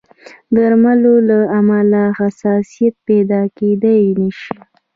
[0.53, 4.01] د درملو له امله حساسیت پیدا کېدای
[4.39, 4.57] شي.